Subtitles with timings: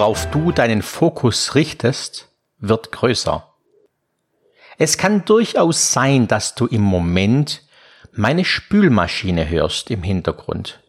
[0.00, 3.46] worauf du deinen Fokus richtest, wird größer.
[4.78, 7.60] Es kann durchaus sein, dass du im Moment
[8.10, 10.80] meine Spülmaschine hörst im Hintergrund.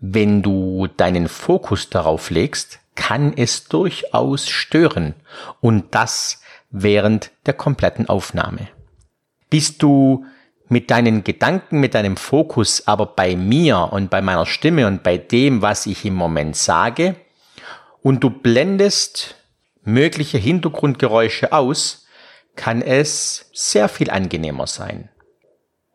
[0.00, 5.14] Wenn du deinen Fokus darauf legst, kann es durchaus stören
[5.60, 8.66] und das während der kompletten Aufnahme.
[9.48, 10.26] Bist du
[10.68, 15.18] mit deinen Gedanken, mit deinem Fokus aber bei mir und bei meiner Stimme und bei
[15.18, 17.14] dem, was ich im Moment sage,
[18.02, 19.36] und du blendest
[19.82, 22.06] mögliche Hintergrundgeräusche aus,
[22.54, 25.08] kann es sehr viel angenehmer sein.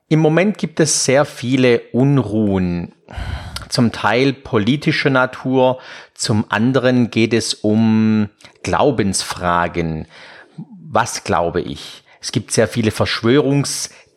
[0.10, 2.94] Im Moment gibt es sehr viele Unruhen,
[3.70, 5.80] zum Teil politischer Natur,
[6.14, 8.30] zum anderen geht es um
[8.64, 10.08] Glaubensfragen.
[10.90, 12.04] Was glaube ich?
[12.22, 12.92] Es gibt sehr viele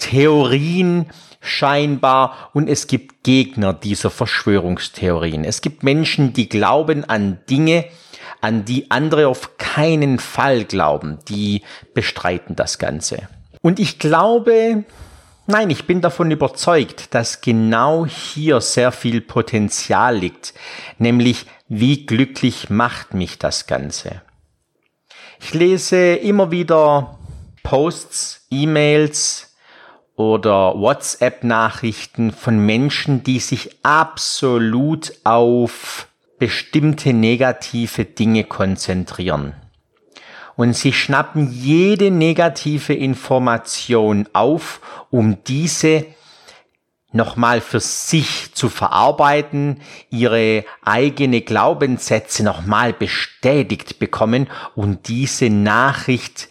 [0.01, 1.07] Verschwörungstheorien
[1.41, 5.45] scheinbar und es gibt Gegner dieser Verschwörungstheorien.
[5.45, 7.87] Es gibt Menschen, die glauben an Dinge,
[8.41, 11.63] an die andere auf keinen Fall glauben, die
[11.95, 13.29] bestreiten das Ganze.
[13.63, 14.85] Und ich glaube,
[15.47, 20.55] nein, ich bin davon überzeugt, dass genau hier sehr viel Potenzial liegt,
[20.99, 24.23] nämlich wie glücklich macht mich das Ganze.
[25.43, 27.19] Ich lese immer wieder
[27.63, 29.50] Posts, E-Mails
[30.21, 39.55] oder WhatsApp-Nachrichten von Menschen, die sich absolut auf bestimmte negative Dinge konzentrieren.
[40.57, 46.05] Und sie schnappen jede negative Information auf, um diese
[47.13, 49.81] nochmal für sich zu verarbeiten,
[50.11, 56.51] ihre eigene Glaubenssätze nochmal bestätigt bekommen und diese Nachricht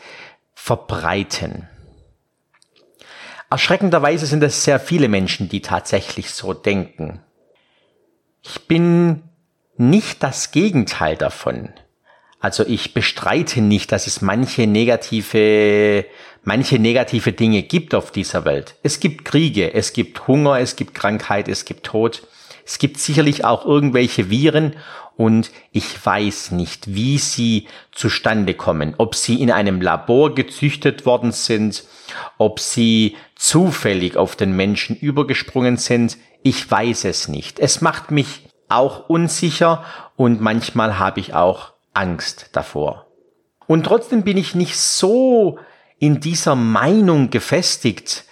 [0.56, 1.69] verbreiten.
[3.49, 7.21] Erschreckenderweise sind es sehr viele Menschen, die tatsächlich so denken.
[8.41, 9.23] Ich bin
[9.77, 11.69] nicht das Gegenteil davon.
[12.39, 16.05] Also ich bestreite nicht, dass es manche negative,
[16.43, 18.75] manche negative Dinge gibt auf dieser Welt.
[18.83, 22.27] Es gibt Kriege, es gibt Hunger, es gibt Krankheit, es gibt Tod.
[22.69, 24.75] Es gibt sicherlich auch irgendwelche Viren
[25.18, 28.94] und ich weiß nicht, wie sie zustande kommen.
[29.00, 31.84] Ob sie in einem Labor gezüchtet worden sind,
[32.38, 36.18] ob sie zufällig auf den Menschen übergesprungen sind.
[36.44, 37.59] Ich weiß es nicht.
[37.59, 39.84] Es macht mich auch unsicher
[40.16, 43.08] und manchmal habe ich auch Angst davor.
[43.66, 45.58] Und trotzdem bin ich nicht so
[45.97, 48.25] in dieser Meinung gefestigt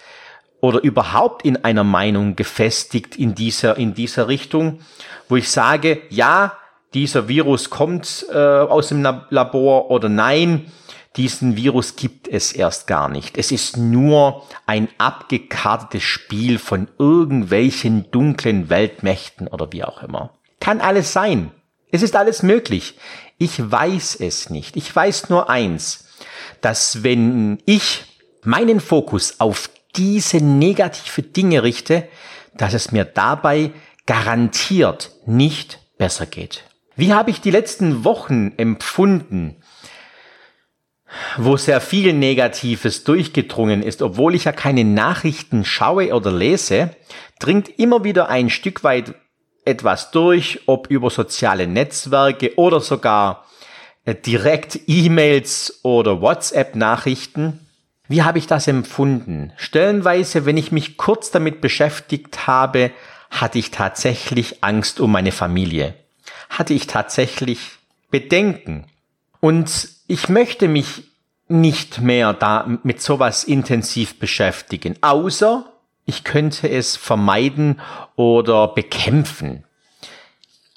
[0.60, 4.80] oder überhaupt in einer Meinung gefestigt in dieser, in dieser Richtung,
[5.28, 6.56] wo ich sage, ja,
[6.94, 10.72] dieser Virus kommt äh, aus dem Labor oder nein,
[11.16, 13.38] diesen Virus gibt es erst gar nicht.
[13.38, 20.30] Es ist nur ein abgekartetes Spiel von irgendwelchen dunklen Weltmächten oder wie auch immer.
[20.60, 21.50] Kann alles sein.
[21.90, 22.98] Es ist alles möglich.
[23.38, 24.76] Ich weiß es nicht.
[24.76, 26.08] Ich weiß nur eins,
[26.60, 28.04] dass wenn ich
[28.44, 32.08] meinen Fokus auf diese negative Dinge richte,
[32.56, 33.72] dass es mir dabei
[34.06, 36.64] garantiert nicht besser geht.
[36.96, 39.56] Wie habe ich die letzten Wochen empfunden,
[41.36, 46.90] wo sehr viel Negatives durchgedrungen ist, obwohl ich ja keine Nachrichten schaue oder lese,
[47.38, 49.14] dringt immer wieder ein Stück weit
[49.64, 53.44] etwas durch, ob über soziale Netzwerke oder sogar
[54.04, 57.67] äh, direkt E-Mails oder WhatsApp-Nachrichten.
[58.08, 59.52] Wie habe ich das empfunden?
[59.56, 62.90] Stellenweise, wenn ich mich kurz damit beschäftigt habe,
[63.30, 65.94] hatte ich tatsächlich Angst um meine Familie
[66.48, 67.78] hatte ich tatsächlich
[68.10, 68.86] Bedenken.
[69.40, 71.04] Und ich möchte mich
[71.48, 75.72] nicht mehr da mit sowas intensiv beschäftigen, außer
[76.04, 77.80] ich könnte es vermeiden
[78.16, 79.64] oder bekämpfen.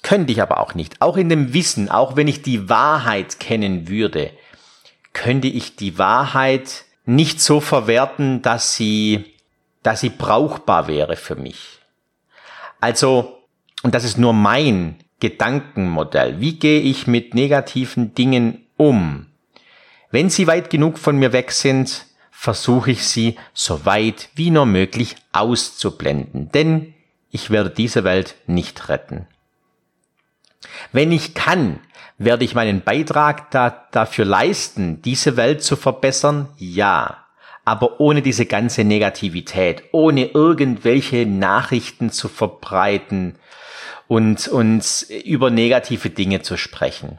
[0.02, 1.00] Könnte ich aber auch nicht.
[1.00, 4.30] Auch in dem Wissen, auch wenn ich die Wahrheit kennen würde,
[5.12, 9.24] könnte ich die Wahrheit nicht so verwerten, dass sie,
[9.82, 11.80] dass sie brauchbar wäre für mich.
[12.80, 13.38] Also,
[13.82, 16.40] und das ist nur mein Gedankenmodell.
[16.40, 19.26] Wie gehe ich mit negativen Dingen um?
[20.10, 24.66] Wenn sie weit genug von mir weg sind, versuche ich sie so weit wie nur
[24.66, 26.92] möglich auszublenden, denn
[27.30, 29.26] ich werde diese Welt nicht retten.
[30.92, 31.80] Wenn ich kann,
[32.18, 36.48] werde ich meinen Beitrag da, dafür leisten, diese Welt zu verbessern?
[36.56, 37.18] Ja.
[37.64, 43.38] Aber ohne diese ganze Negativität, ohne irgendwelche Nachrichten zu verbreiten,
[44.12, 47.16] und, und über negative Dinge zu sprechen.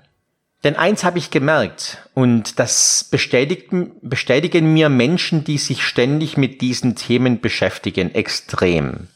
[0.63, 6.61] Denn eins habe ich gemerkt, und das bestätigen, bestätigen mir Menschen, die sich ständig mit
[6.61, 9.07] diesen Themen beschäftigen, extrem.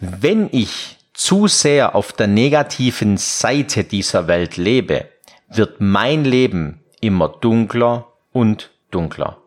[0.00, 5.08] Wenn ich zu sehr auf der negativen Seite dieser Welt lebe,
[5.48, 9.38] wird mein Leben immer dunkler und dunkler.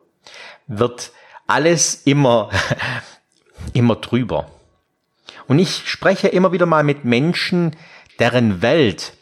[0.66, 1.12] Wird
[1.46, 2.50] alles immer,
[3.74, 4.50] immer drüber.
[5.48, 7.76] Und ich spreche immer wieder mal mit Menschen,
[8.18, 9.14] deren Welt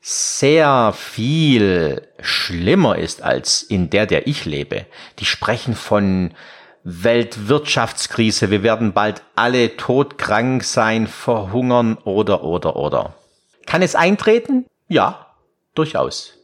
[0.00, 4.86] sehr viel schlimmer ist als in der, der ich lebe.
[5.18, 6.32] Die sprechen von
[6.84, 13.14] Weltwirtschaftskrise, wir werden bald alle todkrank sein, verhungern oder oder oder.
[13.66, 14.66] Kann es eintreten?
[14.88, 15.26] Ja,
[15.74, 16.34] durchaus.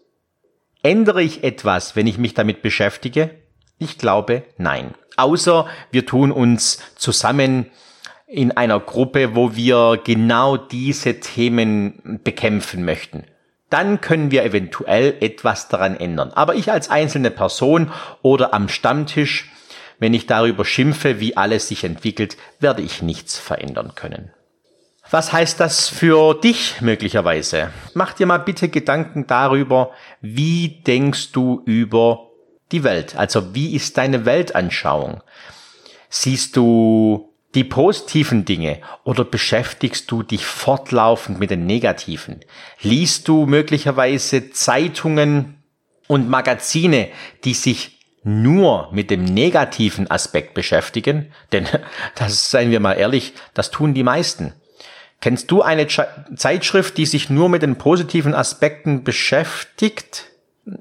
[0.83, 3.31] Ändere ich etwas, wenn ich mich damit beschäftige?
[3.79, 4.95] Ich glaube, nein.
[5.17, 7.67] Außer wir tun uns zusammen
[8.29, 13.25] in einer Gruppe, wo wir genau diese Themen bekämpfen möchten.
[13.71, 16.31] Dann können wir eventuell etwas daran ändern.
[16.33, 17.91] Aber ich als einzelne Person
[18.23, 19.51] oder am Stammtisch,
[19.99, 24.31] wenn ich darüber schimpfe, wie alles sich entwickelt, werde ich nichts verändern können.
[25.11, 27.71] Was heißt das für dich möglicherweise?
[27.95, 32.29] Mach dir mal bitte Gedanken darüber, wie denkst du über
[32.73, 33.17] die Welt?
[33.17, 35.23] Also wie ist deine Weltanschauung?
[36.11, 42.41] Siehst du die positiven Dinge oder beschäftigst du dich fortlaufend mit den negativen?
[42.83, 45.63] Liest du möglicherweise Zeitungen
[46.07, 47.09] und Magazine,
[47.45, 51.33] die sich nur mit dem negativen Aspekt beschäftigen?
[51.53, 51.67] Denn,
[52.15, 54.53] das seien wir mal ehrlich, das tun die meisten.
[55.21, 55.87] Kennst du eine
[56.37, 60.27] Zeitschrift, die sich nur mit den positiven Aspekten beschäftigt?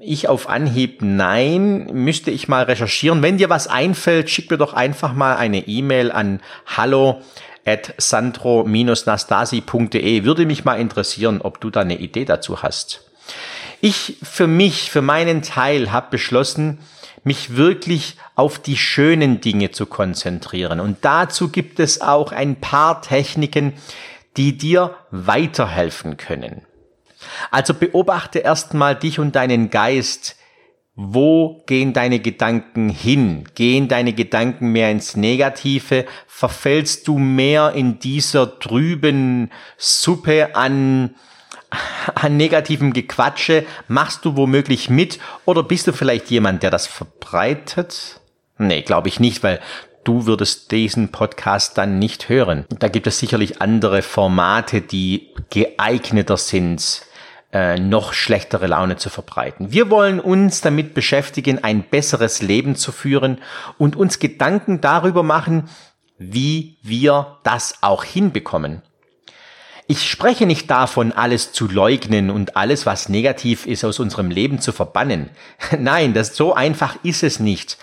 [0.00, 3.22] Ich auf Anhieb nein, müsste ich mal recherchieren.
[3.22, 7.20] Wenn dir was einfällt, schick mir doch einfach mal eine E-Mail an hallo
[7.64, 10.24] at sandro-nastasi.de.
[10.24, 13.02] Würde mich mal interessieren, ob du da eine Idee dazu hast.
[13.80, 16.78] Ich für mich, für meinen Teil, habe beschlossen,
[17.28, 20.80] mich wirklich auf die schönen Dinge zu konzentrieren.
[20.80, 23.74] Und dazu gibt es auch ein paar Techniken,
[24.36, 26.62] die dir weiterhelfen können.
[27.50, 30.36] Also beobachte erstmal dich und deinen Geist.
[30.94, 33.44] Wo gehen deine Gedanken hin?
[33.54, 36.06] Gehen deine Gedanken mehr ins Negative?
[36.26, 41.14] Verfällst du mehr in dieser trüben Suppe an,
[42.14, 43.64] an negativem Gequatsche?
[43.88, 45.18] Machst du womöglich mit?
[45.44, 48.20] Oder bist du vielleicht jemand, der das verbreitet?
[48.58, 49.60] Nee, glaube ich nicht, weil
[50.04, 52.64] du würdest diesen Podcast dann nicht hören.
[52.78, 57.02] Da gibt es sicherlich andere Formate, die geeigneter sind,
[57.52, 59.72] äh, noch schlechtere Laune zu verbreiten.
[59.72, 63.38] Wir wollen uns damit beschäftigen, ein besseres Leben zu führen
[63.78, 65.68] und uns Gedanken darüber machen,
[66.18, 68.82] wie wir das auch hinbekommen.
[69.90, 74.60] Ich spreche nicht davon, alles zu leugnen und alles, was negativ ist, aus unserem Leben
[74.60, 75.30] zu verbannen.
[75.78, 77.78] Nein, das so einfach ist es nicht.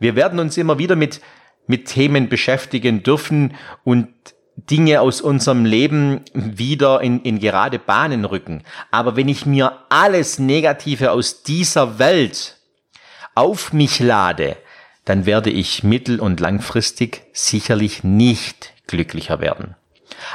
[0.00, 1.20] Wir werden uns immer wieder mit,
[1.68, 3.54] mit Themen beschäftigen dürfen
[3.84, 4.08] und
[4.56, 8.64] Dinge aus unserem Leben wieder in, in gerade Bahnen rücken.
[8.90, 12.56] Aber wenn ich mir alles Negative aus dieser Welt
[13.36, 14.56] auf mich lade,
[15.04, 19.76] dann werde ich mittel- und langfristig sicherlich nicht glücklicher werden.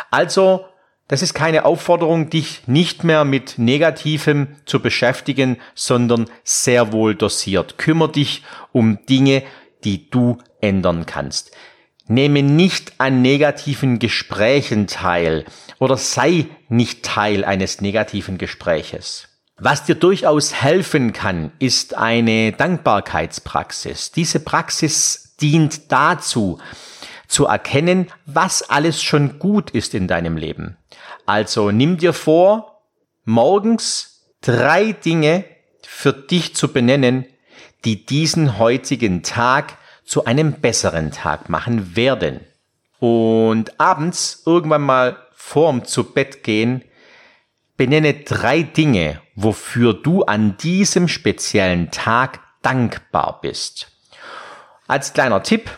[0.10, 0.66] Also,
[1.12, 7.78] das ist keine Aufforderung, dich nicht mehr mit Negativem zu beschäftigen, sondern sehr wohl dosiert.
[7.78, 9.44] Kümmer dich um Dinge,
[9.84, 11.52] die du ändern kannst.
[12.08, 15.44] Nehme nicht an negativen Gesprächen teil
[15.80, 19.28] oder sei nicht Teil eines negativen Gespräches.
[19.58, 24.12] Was dir durchaus helfen kann, ist eine Dankbarkeitspraxis.
[24.14, 26.58] Diese Praxis dient dazu,
[27.32, 30.76] zu erkennen, was alles schon gut ist in deinem Leben.
[31.26, 32.82] Also nimm dir vor,
[33.24, 35.46] morgens drei Dinge
[35.82, 37.26] für dich zu benennen,
[37.86, 42.42] die diesen heutigen Tag zu einem besseren Tag machen werden.
[43.00, 46.84] Und abends irgendwann mal vorm zu Bett gehen,
[47.78, 53.90] benenne drei Dinge, wofür du an diesem speziellen Tag dankbar bist.
[54.88, 55.72] Als kleiner Tipp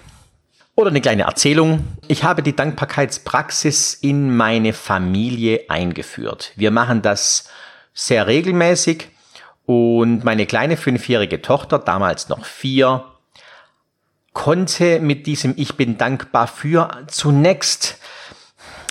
[0.75, 6.51] oder eine kleine Erzählung, ich habe die Dankbarkeitspraxis in meine Familie eingeführt.
[6.56, 7.50] Wir machen das
[7.94, 9.10] sehr regelmäßig
[9.65, 13.06] und meine kleine fünfjährige Tochter, damals noch vier,
[14.34, 17.98] konnte mit diesem Ich bin dankbar für zunächst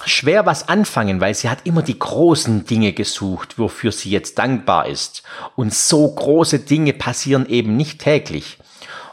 [0.04, 4.86] schwer was anfangen, weil sie hat immer die großen Dinge gesucht, wofür sie jetzt dankbar
[4.86, 5.24] ist.
[5.56, 8.58] Und so große Dinge passieren eben nicht täglich.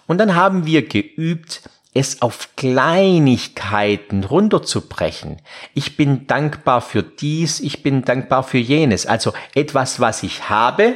[0.07, 1.61] Und dann haben wir geübt,
[1.93, 5.41] es auf Kleinigkeiten runterzubrechen.
[5.73, 9.05] Ich bin dankbar für dies, ich bin dankbar für jenes.
[9.05, 10.95] Also etwas, was ich habe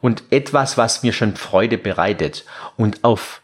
[0.00, 2.44] und etwas, was mir schon Freude bereitet.
[2.76, 3.42] Und auf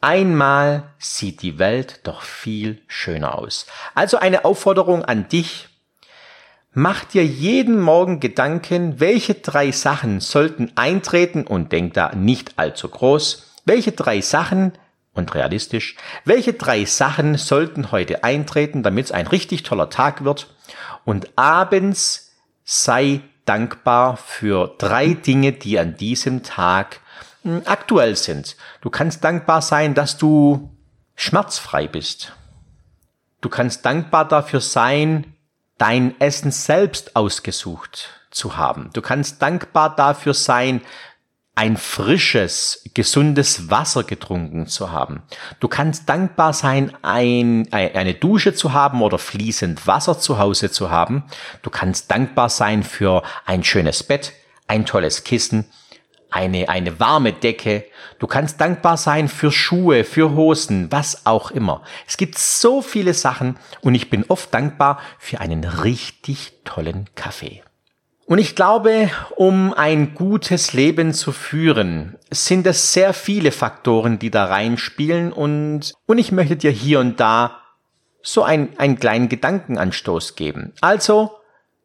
[0.00, 3.66] Einmal sieht die Welt doch viel schöner aus.
[3.96, 5.68] Also eine Aufforderung an dich,
[6.74, 12.88] Mach dir jeden Morgen Gedanken, welche drei Sachen sollten eintreten und denk da nicht allzu
[12.88, 13.54] groß.
[13.64, 14.72] Welche drei Sachen
[15.18, 20.46] und realistisch, welche drei Sachen sollten heute eintreten, damit es ein richtig toller Tag wird.
[21.04, 22.32] Und abends
[22.64, 27.00] sei dankbar für drei Dinge, die an diesem Tag
[27.42, 28.56] hm, aktuell sind.
[28.80, 30.70] Du kannst dankbar sein, dass du
[31.16, 32.32] schmerzfrei bist.
[33.40, 35.34] Du kannst dankbar dafür sein,
[35.78, 38.90] dein Essen selbst ausgesucht zu haben.
[38.92, 40.82] Du kannst dankbar dafür sein,
[41.58, 45.24] ein frisches, gesundes Wasser getrunken zu haben.
[45.58, 50.92] Du kannst dankbar sein, ein, eine Dusche zu haben oder fließend Wasser zu Hause zu
[50.92, 51.24] haben.
[51.62, 54.34] Du kannst dankbar sein für ein schönes Bett,
[54.68, 55.64] ein tolles Kissen,
[56.30, 57.86] eine, eine warme Decke.
[58.20, 61.82] Du kannst dankbar sein für Schuhe, für Hosen, was auch immer.
[62.06, 67.64] Es gibt so viele Sachen und ich bin oft dankbar für einen richtig tollen Kaffee.
[68.28, 74.30] Und ich glaube, um ein gutes Leben zu führen, sind es sehr viele Faktoren, die
[74.30, 77.62] da reinspielen und, und ich möchte dir hier und da
[78.20, 80.74] so ein, einen kleinen Gedankenanstoß geben.
[80.82, 81.38] Also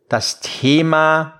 [0.09, 1.39] das Thema,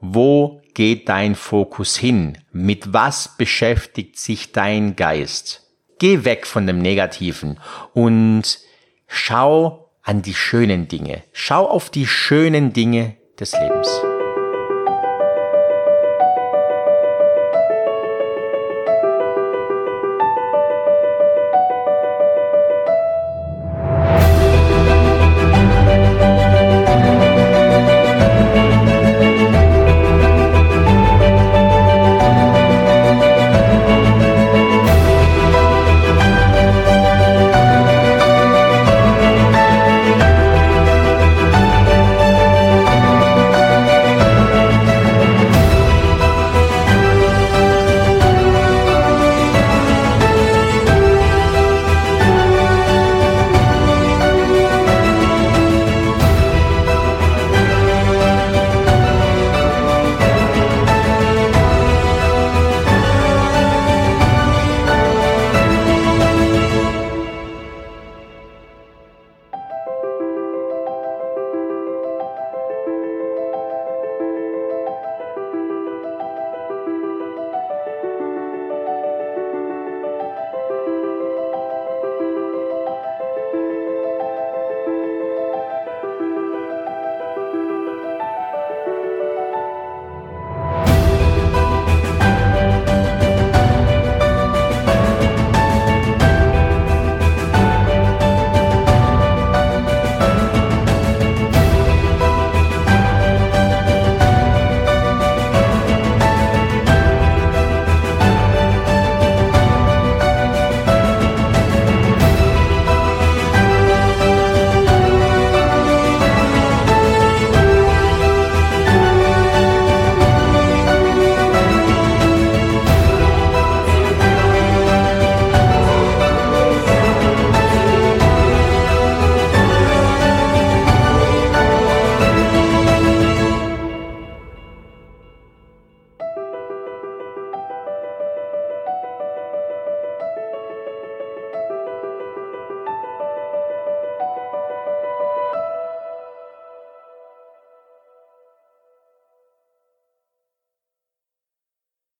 [0.00, 2.36] wo geht dein Fokus hin?
[2.50, 5.62] Mit was beschäftigt sich dein Geist?
[6.00, 7.60] Geh weg von dem Negativen
[7.94, 8.58] und
[9.06, 11.22] schau an die schönen Dinge.
[11.30, 13.88] Schau auf die schönen Dinge des Lebens.